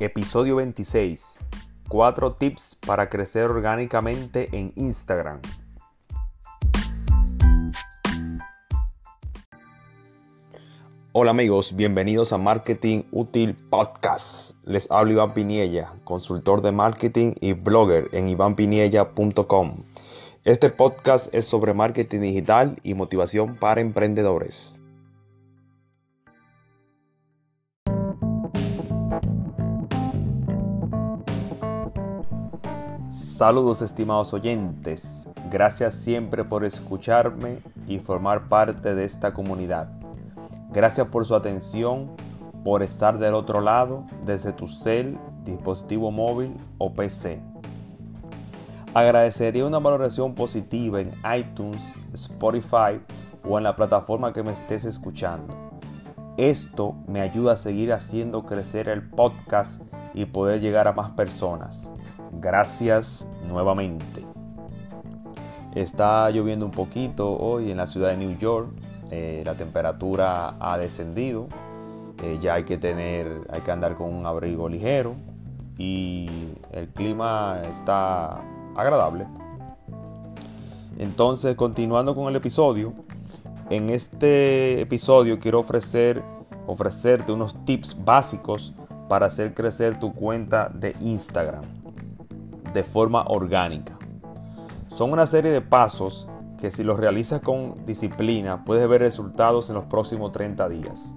[0.00, 1.36] Episodio 26.
[1.88, 5.40] 4 tips para crecer orgánicamente en Instagram.
[11.12, 14.56] Hola amigos, bienvenidos a Marketing Útil Podcast.
[14.64, 19.84] Les hablo Iván Piniella, consultor de marketing y blogger en ivanpiniella.com.
[20.44, 24.79] Este podcast es sobre marketing digital y motivación para emprendedores.
[33.40, 37.56] Saludos estimados oyentes, gracias siempre por escucharme
[37.88, 39.88] y formar parte de esta comunidad.
[40.68, 42.10] Gracias por su atención,
[42.64, 47.40] por estar del otro lado desde tu cel, dispositivo móvil o PC.
[48.92, 53.00] Agradecería una valoración positiva en iTunes, Spotify
[53.48, 55.56] o en la plataforma que me estés escuchando.
[56.36, 59.80] Esto me ayuda a seguir haciendo crecer el podcast
[60.12, 61.90] y poder llegar a más personas.
[62.40, 64.24] Gracias nuevamente.
[65.74, 68.70] Está lloviendo un poquito hoy en la ciudad de New York.
[69.10, 71.48] Eh, la temperatura ha descendido.
[72.22, 75.16] Eh, ya hay que tener, hay que andar con un abrigo ligero
[75.76, 76.28] y
[76.72, 78.40] el clima está
[78.74, 79.26] agradable.
[80.98, 82.94] Entonces, continuando con el episodio,
[83.68, 86.22] en este episodio quiero ofrecer,
[86.66, 88.74] ofrecerte unos tips básicos
[89.10, 91.79] para hacer crecer tu cuenta de Instagram
[92.72, 93.98] de forma orgánica.
[94.88, 99.76] Son una serie de pasos que si los realizas con disciplina puedes ver resultados en
[99.76, 101.14] los próximos 30 días.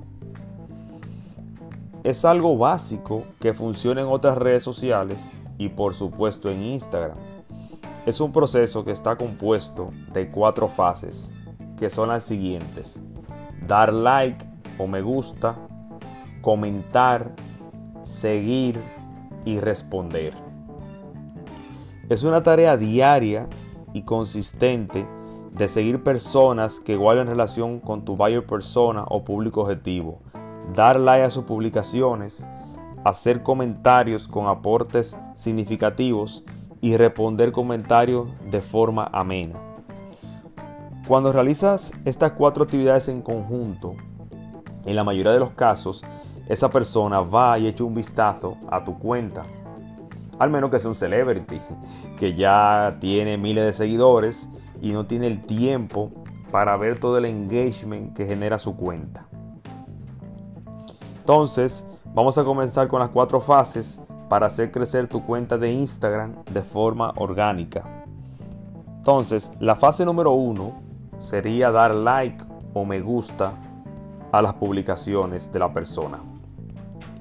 [2.03, 7.17] Es algo básico que funciona en otras redes sociales y por supuesto en Instagram.
[8.05, 11.31] Es un proceso que está compuesto de cuatro fases,
[11.77, 13.01] que son las siguientes.
[13.65, 14.45] Dar like
[14.77, 15.55] o me gusta,
[16.41, 17.31] comentar,
[18.03, 18.81] seguir
[19.45, 20.42] y responder.
[22.09, 23.47] Es una tarea diaria
[23.93, 25.07] y consistente
[25.53, 30.19] de seguir personas que guarden relación con tu buyer persona o público objetivo,
[30.75, 32.45] dar like a sus publicaciones,
[33.05, 36.43] hacer comentarios con aportes significativos
[36.81, 39.57] y responder comentarios de forma amena.
[41.07, 43.95] Cuando realizas estas cuatro actividades en conjunto,
[44.85, 46.03] en la mayoría de los casos,
[46.49, 49.43] esa persona va y echa un vistazo a tu cuenta
[50.39, 51.59] al menos que sea un celebrity,
[52.17, 54.49] que ya tiene miles de seguidores
[54.81, 56.11] y no tiene el tiempo
[56.51, 59.25] para ver todo el engagement que genera su cuenta.
[61.19, 63.99] Entonces, vamos a comenzar con las cuatro fases
[64.29, 67.83] para hacer crecer tu cuenta de Instagram de forma orgánica.
[68.97, 70.81] Entonces, la fase número uno
[71.19, 73.53] sería dar like o me gusta
[74.31, 76.19] a las publicaciones de la persona.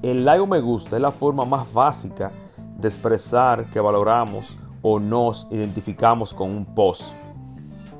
[0.01, 2.31] El like o me gusta es la forma más básica
[2.77, 7.13] de expresar que valoramos o nos identificamos con un post.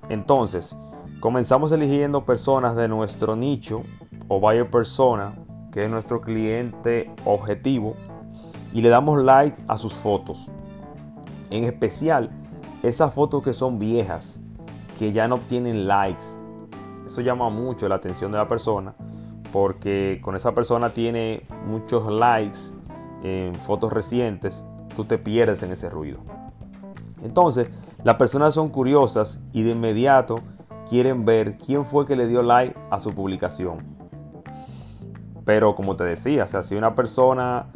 [0.10, 0.78] Entonces,
[1.20, 3.84] comenzamos eligiendo personas de nuestro nicho
[4.28, 5.34] o buyer persona,
[5.72, 7.96] que es nuestro cliente objetivo,
[8.74, 10.52] y le damos like a sus fotos.
[11.50, 12.32] En especial,
[12.82, 14.42] esas fotos que son viejas,
[15.00, 16.36] que ya no obtienen likes.
[17.06, 18.94] Eso llama mucho la atención de la persona,
[19.52, 22.74] porque con esa persona tiene muchos likes
[23.24, 26.20] en fotos recientes, tú te pierdes en ese ruido.
[27.24, 27.70] Entonces,
[28.04, 30.42] las personas son curiosas y de inmediato
[30.90, 33.80] quieren ver quién fue que le dio like a su publicación.
[35.46, 37.68] Pero como te decía, o si una persona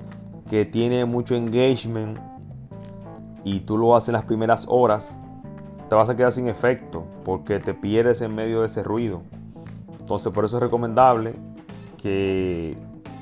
[0.50, 2.19] que tiene mucho engagement
[3.44, 5.18] y tú lo haces en las primeras horas,
[5.90, 9.22] te vas a quedar sin efecto porque te pierdes en medio de ese ruido.
[10.00, 11.34] Entonces, por eso es recomendable
[12.02, 12.78] que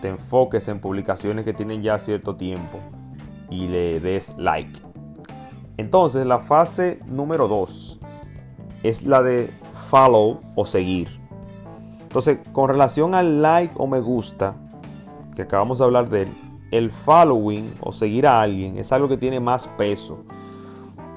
[0.10, 2.80] enfoques en publicaciones que tienen ya cierto tiempo
[3.50, 4.80] y le des like.
[5.78, 8.00] Entonces la fase número 2
[8.84, 9.52] es la de
[9.90, 11.10] follow o seguir.
[12.02, 14.56] Entonces con relación al like o me gusta,
[15.36, 16.30] que acabamos de hablar de él,
[16.72, 20.24] el following o seguir a alguien es algo que tiene más peso.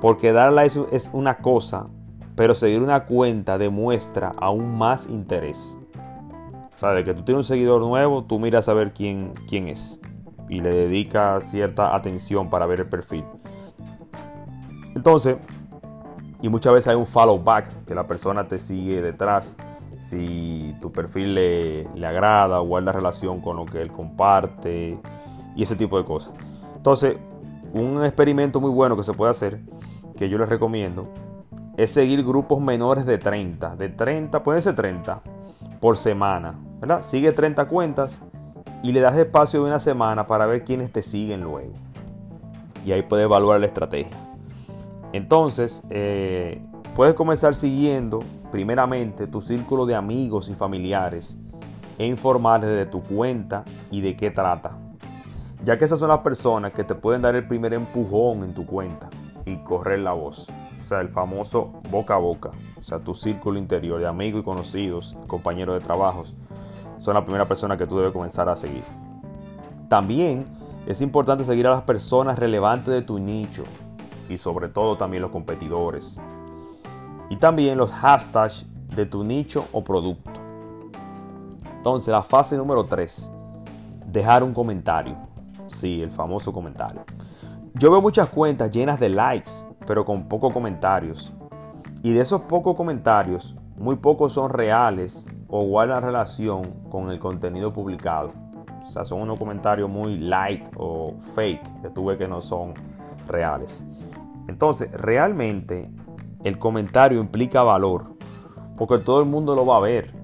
[0.00, 1.88] Porque dar like es una cosa,
[2.36, 5.78] pero seguir una cuenta demuestra aún más interés.
[6.78, 9.66] O sea, de que tú tienes un seguidor nuevo, tú miras a ver quién, quién
[9.66, 10.00] es
[10.48, 13.24] y le dedica cierta atención para ver el perfil.
[14.94, 15.38] Entonces,
[16.40, 19.56] y muchas veces hay un follow back, que la persona te sigue detrás.
[20.00, 24.98] Si tu perfil le, le agrada, guarda relación con lo que él comparte
[25.56, 26.32] y ese tipo de cosas.
[26.76, 27.16] Entonces,
[27.72, 29.60] un experimento muy bueno que se puede hacer,
[30.16, 31.08] que yo les recomiendo,
[31.76, 33.74] es seguir grupos menores de 30.
[33.74, 35.20] De 30, puede ser 30
[35.80, 36.54] por semana.
[37.02, 38.22] Sigue 30 cuentas
[38.82, 41.72] y le das espacio de una semana para ver quiénes te siguen luego.
[42.84, 44.16] Y ahí puedes evaluar la estrategia.
[45.12, 46.62] Entonces, eh,
[46.94, 48.20] puedes comenzar siguiendo
[48.52, 51.38] primeramente tu círculo de amigos y familiares
[51.98, 54.78] e informarles de tu cuenta y de qué trata.
[55.64, 58.64] Ya que esas son las personas que te pueden dar el primer empujón en tu
[58.64, 59.10] cuenta
[59.44, 60.48] y correr la voz.
[60.80, 62.50] O sea, el famoso boca a boca.
[62.78, 66.36] O sea, tu círculo interior de amigos y conocidos, compañeros de trabajos,
[66.98, 68.84] son la primera persona que tú debes comenzar a seguir.
[69.88, 70.44] También
[70.86, 73.64] es importante seguir a las personas relevantes de tu nicho
[74.28, 76.18] y sobre todo también los competidores.
[77.30, 80.30] Y también los hashtags de tu nicho o producto.
[81.76, 83.30] Entonces, la fase número 3,
[84.06, 85.16] dejar un comentario.
[85.68, 87.02] Sí, el famoso comentario.
[87.74, 89.50] Yo veo muchas cuentas llenas de likes,
[89.86, 91.32] pero con pocos comentarios.
[92.02, 97.72] Y de esos pocos comentarios, muy pocos son reales o guardan relación con el contenido
[97.72, 98.32] publicado.
[98.86, 102.74] O sea, son unos comentarios muy light o fake que tú ves que no son
[103.26, 103.84] reales.
[104.46, 105.90] Entonces, realmente
[106.44, 108.16] el comentario implica valor,
[108.76, 110.14] porque todo el mundo lo va a ver,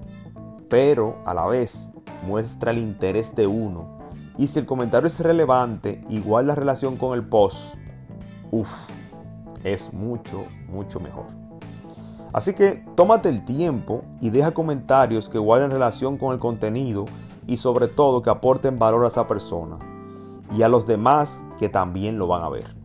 [0.69, 1.91] pero a la vez
[2.25, 3.99] muestra el interés de uno.
[4.37, 7.75] Y si el comentario es relevante, igual la relación con el post,
[8.51, 8.89] uff,
[9.63, 11.44] es mucho, mucho mejor.
[12.35, 17.05] Así que tómate el tiempo y deja comentarios que guarden relación con el contenido
[17.47, 19.79] y sobre todo que aporten valor a esa persona
[20.53, 22.75] y a los demás que también lo van a ver.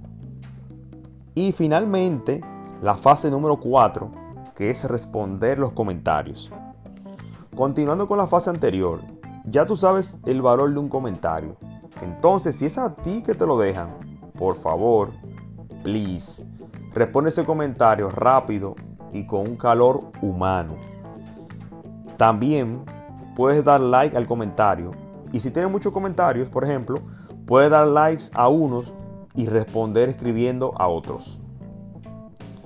[1.34, 2.40] Y finalmente,
[2.80, 4.12] la fase número 4,
[4.54, 6.52] que es responder los comentarios.
[7.56, 9.00] Continuando con la fase anterior,
[9.46, 11.56] ya tú sabes el valor de un comentario.
[12.02, 13.96] Entonces, si es a ti que te lo dejan,
[14.38, 15.10] por favor,
[15.82, 16.46] please,
[16.94, 18.76] responde ese comentario rápido
[19.12, 20.74] y con un calor humano.
[22.16, 22.82] También
[23.34, 24.92] puedes dar like al comentario.
[25.32, 27.00] Y si tienes muchos comentarios, por ejemplo,
[27.46, 28.94] puedes dar likes a unos
[29.34, 31.40] y responder escribiendo a otros.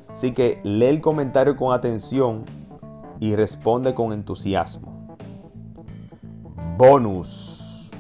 [0.08, 2.44] Así que lee el comentario con atención
[3.20, 5.17] y responde con entusiasmo.
[6.76, 7.90] Bonus.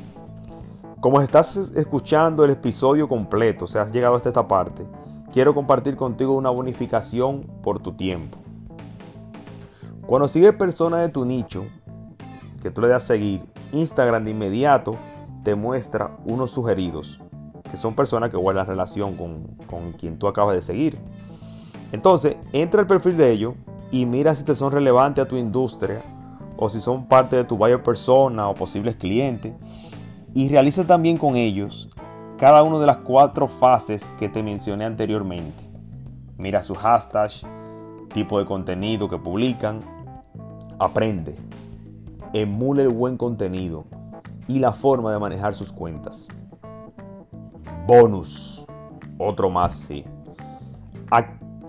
[1.00, 4.86] Como estás escuchando el episodio completo, o sea, has llegado hasta esta parte,
[5.34, 8.38] quiero compartir contigo una bonificación por tu tiempo.
[10.06, 11.64] Cuando sigues personas de tu nicho,
[12.62, 14.96] que tú le das seguir, Instagram de inmediato
[15.42, 17.20] te muestra unos sugeridos,
[17.68, 21.00] que son personas que guardan relación con, con quien tú acabas de seguir.
[21.90, 23.54] Entonces, entra al perfil de ellos
[23.90, 26.00] y mira si te son relevantes a tu industria
[26.56, 29.52] o si son parte de tu buyer persona o posibles clientes.
[30.32, 31.90] Y realiza también con ellos
[32.38, 35.62] cada una de las cuatro fases que te mencioné anteriormente.
[36.36, 37.30] Mira su hashtag,
[38.12, 39.78] tipo de contenido que publican,
[40.78, 41.36] aprende,
[42.32, 43.84] emule el buen contenido
[44.48, 46.28] y la forma de manejar sus cuentas.
[47.86, 48.66] Bonus,
[49.18, 50.04] otro más, sí.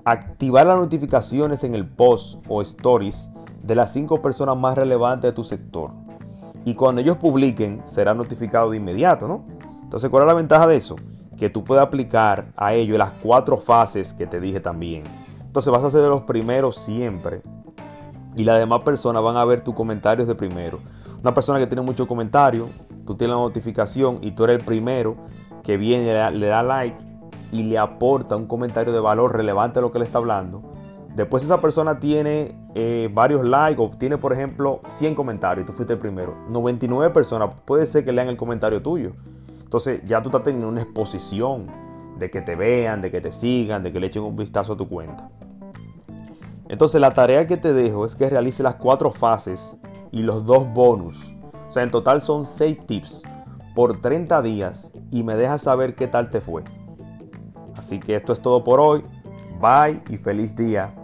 [0.04, 3.30] activar las notificaciones en el post o stories
[3.62, 5.92] de las cinco personas más relevantes de tu sector.
[6.64, 9.55] Y cuando ellos publiquen, será notificado de inmediato, ¿no?
[9.86, 10.98] Entonces, ¿cuál es la ventaja de eso?
[11.38, 15.04] Que tú puedes aplicar a ello las cuatro fases que te dije también.
[15.40, 17.42] Entonces vas a ser de los primeros siempre.
[18.36, 20.80] Y las demás personas van a ver tus comentarios de primero.
[21.22, 22.68] Una persona que tiene muchos comentarios,
[23.06, 25.16] tú tienes la notificación y tú eres el primero
[25.64, 26.98] que viene, le da, like
[27.52, 30.62] y le aporta un comentario de valor relevante a lo que le está hablando.
[31.16, 35.72] Después esa persona tiene eh, varios likes o tiene, por ejemplo, 100 comentarios y tú
[35.72, 36.36] fuiste el primero.
[36.50, 39.14] 99 personas puede ser que lean el comentario tuyo.
[39.76, 41.68] Entonces ya tú estás teniendo una exposición
[42.18, 44.78] de que te vean, de que te sigan, de que le echen un vistazo a
[44.78, 45.30] tu cuenta.
[46.70, 49.78] Entonces la tarea que te dejo es que realices las cuatro fases
[50.14, 51.36] y los dos bonus.
[51.68, 53.24] O sea, en total son 6 tips
[53.76, 56.64] por 30 días y me dejas saber qué tal te fue.
[57.76, 59.04] Así que esto es todo por hoy.
[59.60, 60.96] Bye y feliz día.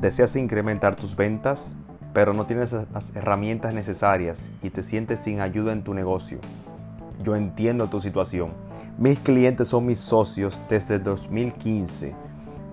[0.00, 1.76] ¿Deseas incrementar tus ventas,
[2.12, 6.38] pero no tienes las herramientas necesarias y te sientes sin ayuda en tu negocio?
[7.24, 8.52] Yo entiendo tu situación.
[8.96, 12.14] Mis clientes son mis socios desde 2015,